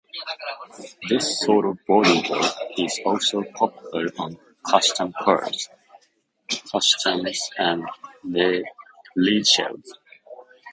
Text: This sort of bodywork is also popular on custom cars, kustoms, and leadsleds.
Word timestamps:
This 1.09 1.41
sort 1.45 1.63
of 1.63 1.77
bodywork 1.87 2.51
is 2.83 2.99
also 3.05 3.43
popular 3.53 4.07
on 4.17 4.35
custom 4.67 5.13
cars, 5.23 5.69
kustoms, 6.67 7.37
and 7.59 7.87
leadsleds. 9.15 9.91